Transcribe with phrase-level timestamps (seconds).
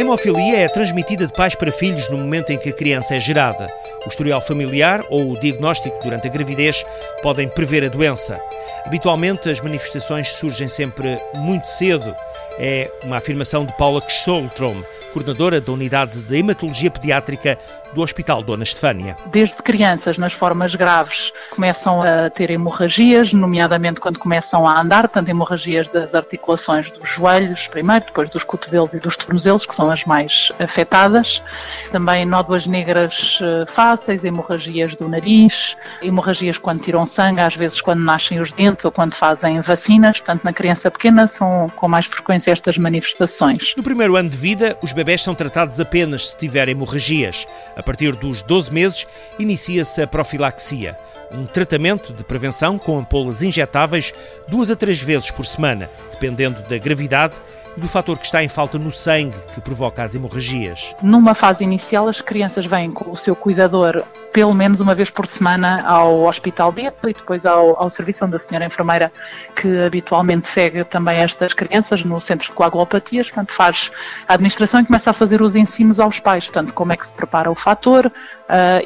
[0.00, 3.70] Hemofilia é transmitida de pais para filhos no momento em que a criança é gerada.
[4.06, 6.86] O historial familiar ou o diagnóstico durante a gravidez
[7.22, 8.40] podem prever a doença.
[8.86, 12.16] Habitualmente, as manifestações surgem sempre muito cedo.
[12.58, 14.82] É uma afirmação de Paula Kstoltrom,
[15.12, 17.58] coordenadora da Unidade de Hematologia Pediátrica
[17.92, 19.16] do Hospital Dona Estefânia.
[19.26, 25.28] Desde crianças, nas formas graves, começam a ter hemorragias, nomeadamente quando começam a andar, portanto,
[25.28, 30.04] hemorragias das articulações dos joelhos, primeiro, depois dos cotovelos e dos tornozelos, que são as
[30.04, 31.42] mais afetadas.
[31.90, 38.00] Também nódoas negras eh, fáceis, hemorragias do nariz, hemorragias quando tiram sangue, às vezes quando
[38.00, 40.18] nascem os dentes ou quando fazem vacinas.
[40.20, 43.74] Portanto, na criança pequena são com mais frequência estas manifestações.
[43.76, 47.46] No primeiro ano de vida, os bebés são tratados apenas se tiverem hemorragias.
[47.74, 49.06] A partir dos 12 meses,
[49.38, 50.98] inicia-se a profilaxia,
[51.32, 54.12] um tratamento de prevenção com ampolas injetáveis
[54.46, 57.40] duas a três vezes por semana, dependendo da gravidade
[57.80, 60.94] do fator que está em falta no sangue que provoca as hemorragias.
[61.02, 65.26] Numa fase inicial, as crianças vêm com o seu cuidador pelo menos uma vez por
[65.26, 69.12] semana ao hospital dia e depois ao, ao serviço da senhora enfermeira
[69.56, 73.90] que habitualmente segue também estas crianças no centro de coagulopatias, portanto faz
[74.28, 77.14] a administração e começa a fazer os ensinos aos pais, portanto como é que se
[77.14, 78.12] prepara o fator uh,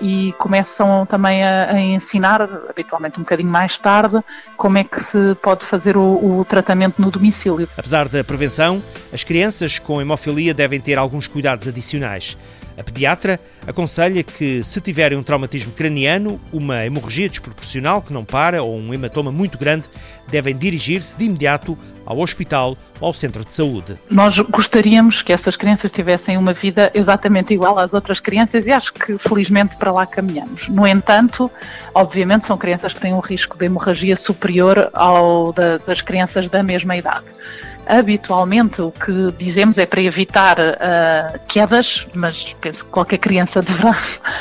[0.04, 4.20] e começam também a, a, ensinar, habitualmente um bocadinho mais tarde,
[4.56, 7.68] como é que se pode fazer o, o tratamento no domicílio.
[7.76, 8.82] Apesar da prevenção,
[9.12, 12.36] as crianças com hemofilia devem ter alguns cuidados adicionais.
[12.76, 18.62] A pediatra aconselha que, se tiverem um traumatismo craniano, uma hemorragia desproporcional que não para
[18.62, 19.88] ou um hematoma muito grande,
[20.28, 23.96] devem dirigir-se de imediato ao hospital ou ao centro de saúde.
[24.10, 28.92] Nós gostaríamos que essas crianças tivessem uma vida exatamente igual às outras crianças e acho
[28.92, 30.68] que felizmente para lá caminhamos.
[30.68, 31.50] No entanto,
[31.94, 36.62] obviamente são crianças que têm um risco de hemorragia superior ao da, das crianças da
[36.62, 37.26] mesma idade.
[37.86, 43.96] Habitualmente o que dizemos é para evitar uh, quedas, mas penso que qualquer criança deverá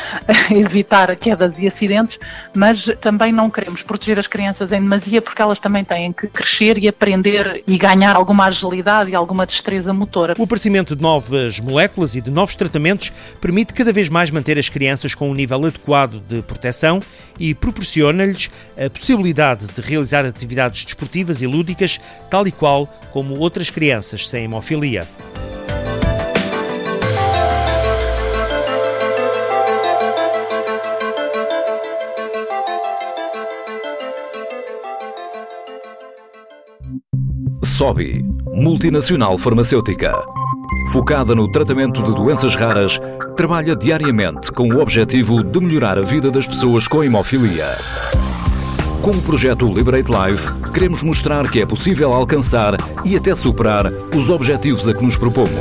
[0.51, 2.19] evitar quedas e acidentes,
[2.55, 6.77] mas também não queremos proteger as crianças em demasia porque elas também têm que crescer
[6.77, 10.33] e aprender e ganhar alguma agilidade e alguma destreza motora.
[10.37, 14.69] O aparecimento de novas moléculas e de novos tratamentos permite cada vez mais manter as
[14.69, 17.01] crianças com um nível adequado de proteção
[17.39, 22.87] e proporciona-lhes a possibilidade de realizar atividades desportivas e lúdicas, tal e qual
[23.33, 25.07] como outras crianças sem hemofilia.
[37.63, 38.23] SOBI,
[38.53, 40.13] multinacional farmacêutica.
[40.91, 42.99] Focada no tratamento de doenças raras,
[43.35, 47.77] trabalha diariamente com o objetivo de melhorar a vida das pessoas com hemofilia.
[49.03, 54.29] Com o projeto Liberate Life, queremos mostrar que é possível alcançar e até superar os
[54.29, 55.51] objetivos a que nos propomos.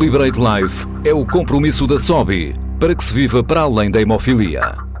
[0.00, 4.91] Liberate Life é o compromisso da SOBI para que se viva para além da hemofilia.